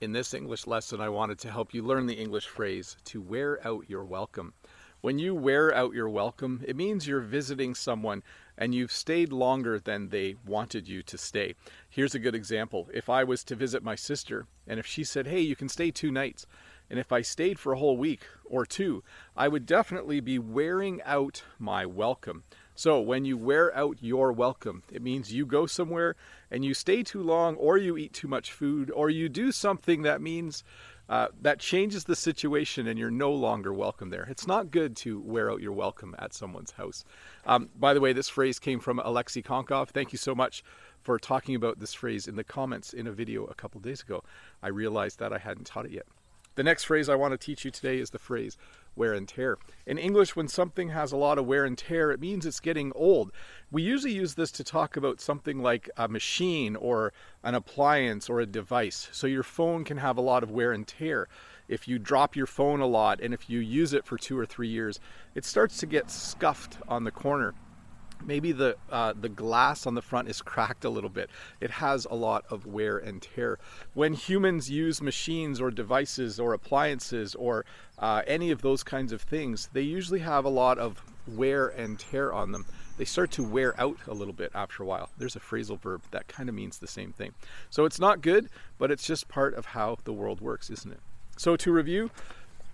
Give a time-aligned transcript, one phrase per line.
[0.00, 3.58] In this English lesson, I wanted to help you learn the English phrase to wear
[3.66, 4.54] out your welcome.
[5.02, 8.22] When you wear out your welcome, it means you're visiting someone
[8.56, 11.54] and you've stayed longer than they wanted you to stay.
[11.90, 12.88] Here's a good example.
[12.94, 15.90] If I was to visit my sister and if she said, Hey, you can stay
[15.90, 16.46] two nights,
[16.88, 19.04] and if I stayed for a whole week or two,
[19.36, 22.44] I would definitely be wearing out my welcome.
[22.80, 26.16] So when you wear out your welcome, it means you go somewhere
[26.50, 30.00] and you stay too long, or you eat too much food, or you do something
[30.00, 30.64] that means
[31.06, 34.26] uh, that changes the situation and you're no longer welcome there.
[34.30, 37.04] It's not good to wear out your welcome at someone's house.
[37.44, 39.88] Um, by the way, this phrase came from Alexei Konkov.
[39.88, 40.64] Thank you so much
[41.02, 44.24] for talking about this phrase in the comments in a video a couple days ago.
[44.62, 46.06] I realized that I hadn't taught it yet.
[46.56, 48.58] The next phrase I want to teach you today is the phrase
[48.96, 49.56] wear and tear.
[49.86, 52.92] In English, when something has a lot of wear and tear, it means it's getting
[52.94, 53.30] old.
[53.70, 57.12] We usually use this to talk about something like a machine or
[57.44, 59.08] an appliance or a device.
[59.12, 61.28] So your phone can have a lot of wear and tear.
[61.68, 64.44] If you drop your phone a lot and if you use it for two or
[64.44, 64.98] three years,
[65.36, 67.54] it starts to get scuffed on the corner
[68.24, 71.30] maybe the uh, the glass on the front is cracked a little bit.
[71.60, 73.58] It has a lot of wear and tear.
[73.94, 77.64] When humans use machines or devices or appliances or
[77.98, 81.98] uh, any of those kinds of things, they usually have a lot of wear and
[81.98, 82.66] tear on them.
[82.96, 85.10] They start to wear out a little bit after a while.
[85.16, 87.32] There's a phrasal verb that kind of means the same thing.
[87.70, 91.00] So it's not good, but it's just part of how the world works, isn't it?
[91.36, 92.10] So to review,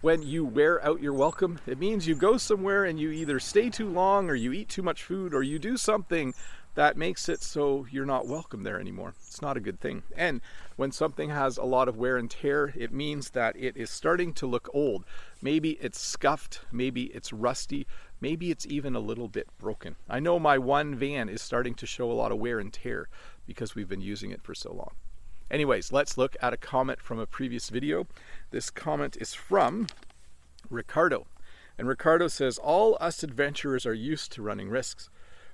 [0.00, 3.68] when you wear out your welcome, it means you go somewhere and you either stay
[3.68, 6.32] too long or you eat too much food or you do something
[6.74, 9.12] that makes it so you're not welcome there anymore.
[9.26, 10.02] It's not a good thing.
[10.16, 10.40] And
[10.76, 14.32] when something has a lot of wear and tear, it means that it is starting
[14.34, 15.04] to look old.
[15.42, 17.86] Maybe it's scuffed, maybe it's rusty,
[18.22, 19.96] maybe it's even a little bit broken.
[20.08, 23.08] I know my one van is starting to show a lot of wear and tear
[23.46, 24.92] because we've been using it for so long.
[25.50, 28.06] Anyways, let's look at a comment from a previous video.
[28.50, 29.88] This comment is from
[30.68, 31.26] Ricardo.
[31.76, 35.10] And Ricardo says, All us adventurers are used to running risks.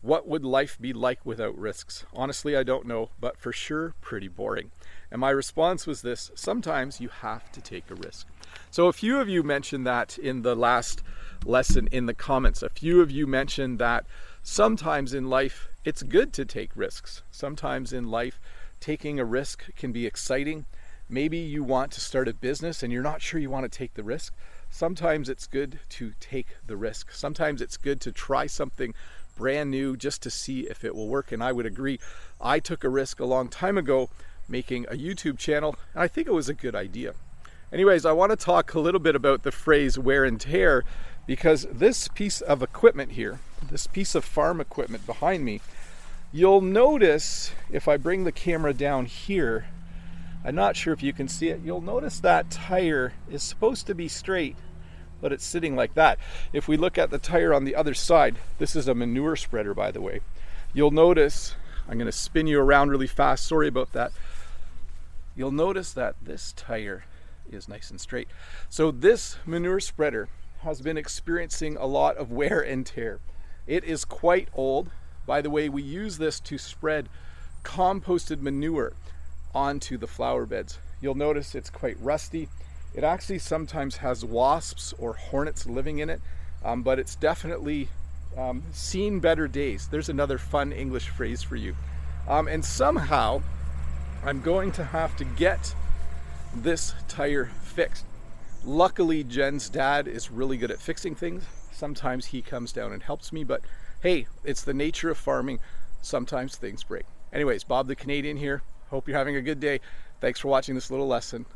[0.00, 2.04] What would life be like without risks?
[2.12, 4.70] Honestly, I don't know, but for sure, pretty boring.
[5.10, 8.26] And my response was this sometimes you have to take a risk.
[8.70, 11.02] So, a few of you mentioned that in the last
[11.44, 12.62] lesson in the comments.
[12.62, 14.06] A few of you mentioned that
[14.42, 17.22] sometimes in life it's good to take risks.
[17.30, 18.38] Sometimes in life,
[18.80, 20.66] taking a risk can be exciting.
[21.08, 23.94] Maybe you want to start a business and you're not sure you want to take
[23.94, 24.34] the risk.
[24.70, 27.12] Sometimes it's good to take the risk.
[27.12, 28.94] Sometimes it's good to try something
[29.36, 31.32] brand new just to see if it will work.
[31.32, 31.98] And I would agree.
[32.40, 34.10] I took a risk a long time ago
[34.48, 37.14] making a YouTube channel, and I think it was a good idea.
[37.72, 40.84] Anyways, I want to talk a little bit about the phrase wear and tear
[41.26, 43.40] because this piece of equipment here,
[43.70, 45.60] this piece of farm equipment behind me,
[46.30, 49.66] You'll notice if I bring the camera down here,
[50.44, 53.94] I'm not sure if you can see it, you'll notice that tire is supposed to
[53.94, 54.56] be straight,
[55.22, 56.18] but it's sitting like that.
[56.52, 59.72] If we look at the tire on the other side, this is a manure spreader
[59.72, 60.20] by the way,
[60.74, 61.54] you'll notice,
[61.88, 64.12] I'm going to spin you around really fast, sorry about that.
[65.34, 67.04] You'll notice that this tire
[67.50, 68.28] is nice and straight.
[68.68, 70.28] So this manure spreader
[70.60, 73.20] has been experiencing a lot of wear and tear.
[73.66, 74.90] It is quite old.
[75.28, 77.10] By the way, we use this to spread
[77.62, 78.94] composted manure
[79.54, 80.78] onto the flower beds.
[81.02, 82.48] You'll notice it's quite rusty.
[82.94, 86.22] It actually sometimes has wasps or hornets living in it,
[86.64, 87.90] um, but it's definitely
[88.38, 89.88] um, seen better days.
[89.88, 91.76] There's another fun English phrase for you.
[92.26, 93.42] Um, and somehow,
[94.24, 95.74] I'm going to have to get
[96.54, 98.06] this tire fixed.
[98.64, 101.44] Luckily, Jen's dad is really good at fixing things.
[101.78, 103.62] Sometimes he comes down and helps me, but
[104.02, 105.60] hey, it's the nature of farming.
[106.02, 107.04] Sometimes things break.
[107.32, 108.62] Anyways, Bob the Canadian here.
[108.90, 109.78] Hope you're having a good day.
[110.20, 111.46] Thanks for watching this little lesson.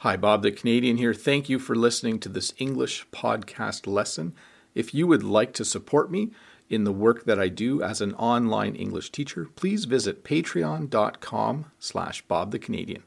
[0.00, 1.14] Hi, Bob the Canadian here.
[1.14, 4.34] Thank you for listening to this English podcast lesson.
[4.74, 6.32] If you would like to support me
[6.68, 12.20] in the work that I do as an online English teacher, please visit patreon.com slash
[12.28, 13.04] Bob the Canadian.